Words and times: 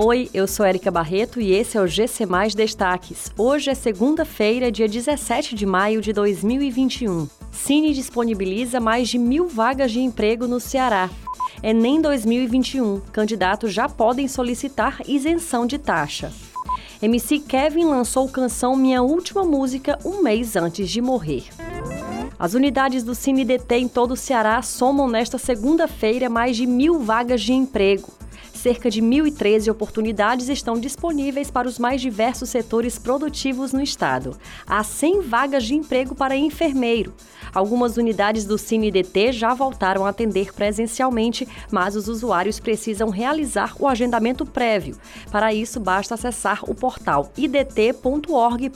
Oi, 0.00 0.30
eu 0.32 0.46
sou 0.46 0.64
Erika 0.64 0.92
Barreto 0.92 1.40
e 1.40 1.50
esse 1.50 1.76
é 1.76 1.80
o 1.80 1.86
GC 1.88 2.24
Mais 2.24 2.54
Destaques. 2.54 3.32
Hoje 3.36 3.68
é 3.68 3.74
segunda-feira, 3.74 4.70
dia 4.70 4.86
17 4.86 5.56
de 5.56 5.66
maio 5.66 6.00
de 6.00 6.12
2021. 6.12 7.28
Cine 7.50 7.92
disponibiliza 7.92 8.78
mais 8.78 9.08
de 9.08 9.18
mil 9.18 9.48
vagas 9.48 9.90
de 9.90 9.98
emprego 9.98 10.46
no 10.46 10.60
Ceará. 10.60 11.10
Enem 11.64 12.00
2021. 12.00 13.00
Candidatos 13.10 13.72
já 13.74 13.88
podem 13.88 14.28
solicitar 14.28 15.00
isenção 15.04 15.66
de 15.66 15.78
taxa. 15.78 16.32
MC 17.02 17.40
Kevin 17.40 17.86
lançou 17.86 18.28
canção 18.28 18.76
Minha 18.76 19.02
Última 19.02 19.42
Música 19.42 19.98
um 20.04 20.22
mês 20.22 20.54
antes 20.54 20.88
de 20.88 21.02
morrer. 21.02 21.42
As 22.38 22.54
unidades 22.54 23.02
do 23.02 23.16
Cine 23.16 23.44
DT 23.44 23.74
em 23.74 23.88
todo 23.88 24.12
o 24.12 24.16
Ceará 24.16 24.62
somam 24.62 25.08
nesta 25.08 25.38
segunda-feira 25.38 26.28
mais 26.30 26.56
de 26.56 26.68
mil 26.68 27.00
vagas 27.00 27.42
de 27.42 27.52
emprego. 27.52 28.12
Cerca 28.68 28.90
de 28.90 29.00
1.013 29.00 29.70
oportunidades 29.70 30.50
estão 30.50 30.78
disponíveis 30.78 31.50
para 31.50 31.66
os 31.66 31.78
mais 31.78 32.02
diversos 32.02 32.50
setores 32.50 32.98
produtivos 32.98 33.72
no 33.72 33.80
estado. 33.80 34.36
Há 34.66 34.84
100 34.84 35.22
vagas 35.22 35.64
de 35.64 35.74
emprego 35.74 36.14
para 36.14 36.36
enfermeiro. 36.36 37.14
Algumas 37.54 37.96
unidades 37.96 38.44
do 38.44 38.58
CineDT 38.58 39.32
já 39.32 39.54
voltaram 39.54 40.04
a 40.04 40.10
atender 40.10 40.52
presencialmente, 40.52 41.48
mas 41.72 41.96
os 41.96 42.08
usuários 42.08 42.60
precisam 42.60 43.08
realizar 43.08 43.74
o 43.78 43.88
agendamento 43.88 44.44
prévio. 44.44 44.98
Para 45.32 45.54
isso, 45.54 45.80
basta 45.80 46.12
acessar 46.14 46.60
o 46.68 46.74
portal 46.74 47.32
idt.org.br. 47.38 48.68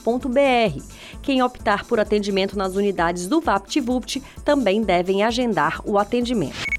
Quem 1.20 1.42
optar 1.42 1.84
por 1.84 2.00
atendimento 2.00 2.56
nas 2.56 2.76
unidades 2.76 3.26
do 3.26 3.42
VaptVupt 3.42 4.22
também 4.42 4.82
devem 4.82 5.22
agendar 5.22 5.82
o 5.84 5.98
atendimento. 5.98 6.71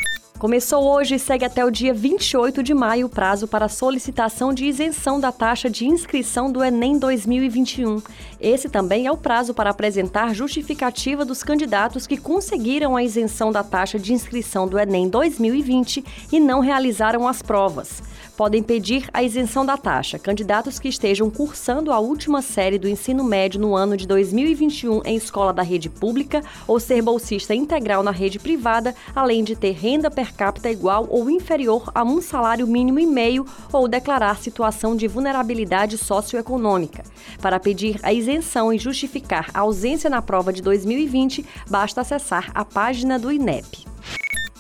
Começou 0.44 0.84
hoje 0.84 1.16
e 1.16 1.20
segue 1.20 1.46
até 1.46 1.64
o 1.64 1.72
dia 1.72 1.94
28 1.94 2.62
de 2.62 2.74
maio 2.74 3.06
o 3.06 3.10
prazo 3.10 3.48
para 3.48 3.70
solicitação 3.70 4.54
de 4.54 4.66
isenção 4.66 5.18
da 5.18 5.32
taxa 5.32 5.70
de 5.70 5.86
inscrição 5.86 6.52
do 6.52 6.62
Enem 6.62 7.00
2021. 7.00 8.02
Esse 8.44 8.68
também 8.68 9.08
é 9.08 9.12
o 9.12 9.16
prazo 9.16 9.54
para 9.54 9.70
apresentar 9.70 10.36
justificativa 10.36 11.24
dos 11.24 11.42
candidatos 11.42 12.06
que 12.06 12.18
conseguiram 12.18 12.94
a 12.94 13.02
isenção 13.02 13.54
da 13.54 13.64
taxa 13.64 13.98
de 13.98 14.12
inscrição 14.12 14.68
do 14.68 14.78
Enem 14.78 15.08
2020 15.08 16.04
e 16.30 16.42
não 16.42 16.60
realizaram 16.60 17.26
as 17.26 17.42
provas 17.42 18.04
podem 18.36 18.64
pedir 18.64 19.10
a 19.14 19.22
isenção 19.24 19.66
da 19.66 19.78
taxa 19.78 20.18
candidatos 20.18 20.80
que 20.80 20.88
estejam 20.88 21.30
cursando 21.30 21.92
a 21.92 22.00
última 22.00 22.42
série 22.42 22.80
do 22.80 22.88
ensino 22.88 23.24
médio 23.24 23.60
no 23.60 23.76
ano 23.76 23.96
de 23.96 24.08
2021 24.08 25.02
em 25.06 25.16
escola 25.16 25.54
da 25.54 25.62
rede 25.62 25.90
pública 25.90 26.42
ou 26.68 26.80
ser 26.80 27.02
bolsista 27.02 27.54
integral 27.54 28.02
na 28.02 28.12
rede 28.12 28.40
privada, 28.40 28.96
além 29.16 29.44
de 29.44 29.56
ter 29.56 29.72
renda 29.72 30.10
per 30.10 30.34
capita 30.34 30.70
igual 30.70 31.08
ou 31.10 31.30
inferior 31.30 31.92
a 31.94 32.04
um 32.04 32.22
salário 32.22 32.68
mínimo 32.68 33.00
e 33.00 33.06
meio 33.06 33.46
ou 33.72 33.88
declarar 33.88 34.38
situação 34.38 34.96
de 34.96 35.08
vulnerabilidade 35.08 35.98
socioeconômica. 35.98 37.04
Para 37.42 37.60
pedir 37.60 38.00
a 38.02 38.12
isenção 38.34 38.74
e 38.74 38.80
justificar 38.80 39.50
a 39.54 39.60
ausência 39.60 40.10
na 40.10 40.22
prova 40.22 40.52
de 40.52 40.62
2020, 40.62 41.46
basta 41.70 42.02
acessar 42.02 42.52
a 42.56 42.66
página 42.66 43.20
do 43.20 43.32
INEP. 43.32 43.93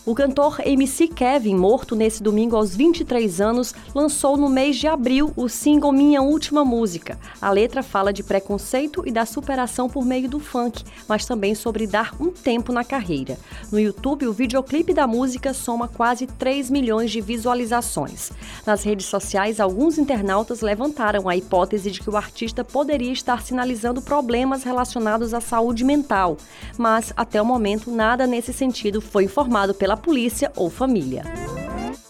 O 0.05 0.13
cantor 0.13 0.59
MC 0.65 1.07
Kevin, 1.07 1.55
morto 1.55 1.95
nesse 1.95 2.21
domingo 2.21 2.57
aos 2.57 2.75
23 2.75 3.39
anos, 3.39 3.73
lançou 3.95 4.35
no 4.35 4.49
mês 4.49 4.75
de 4.75 4.85
abril 4.85 5.31
o 5.33 5.47
single 5.47 5.93
Minha 5.93 6.21
Última 6.21 6.65
Música. 6.65 7.17
A 7.41 7.49
letra 7.49 7.81
fala 7.81 8.11
de 8.11 8.21
preconceito 8.21 9.01
e 9.05 9.11
da 9.11 9.25
superação 9.25 9.87
por 9.87 10.03
meio 10.03 10.27
do 10.27 10.41
funk, 10.41 10.83
mas 11.07 11.25
também 11.25 11.55
sobre 11.55 11.87
dar 11.87 12.13
um 12.19 12.31
tempo 12.31 12.73
na 12.73 12.83
carreira. 12.83 13.37
No 13.71 13.79
YouTube, 13.79 14.27
o 14.27 14.33
videoclipe 14.33 14.93
da 14.93 15.07
música 15.07 15.53
soma 15.53 15.87
quase 15.87 16.27
3 16.27 16.69
milhões 16.69 17.09
de 17.09 17.21
visualizações. 17.21 18.29
Nas 18.65 18.83
redes 18.83 19.05
sociais, 19.05 19.61
alguns 19.61 19.97
internautas 19.97 20.59
levantaram 20.59 21.29
a 21.29 21.37
hipótese 21.37 21.89
de 21.89 22.01
que 22.01 22.09
o 22.09 22.17
artista 22.17 22.61
poderia 22.61 23.13
estar 23.13 23.41
sinalizando 23.41 24.01
problemas 24.01 24.63
relacionados 24.63 25.33
à 25.33 25.39
saúde 25.39 25.85
mental, 25.85 26.35
mas 26.77 27.13
até 27.15 27.41
o 27.41 27.45
momento 27.45 27.89
nada 27.89 28.27
nesse 28.27 28.51
sentido 28.51 28.99
foi 28.99 29.23
informado 29.23 29.73
pela 29.73 29.92
pela 29.93 29.97
polícia 29.97 30.51
ou 30.55 30.69
família. 30.69 31.23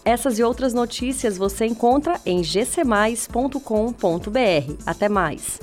Essas 0.06 0.38
e 0.40 0.44
outras 0.44 0.74
notícias 0.74 1.38
você 1.38 1.66
encontra 1.66 2.20
em 2.26 2.42
gcmais.com.br. 2.42 3.60
Até 4.86 5.10
mais! 5.10 5.60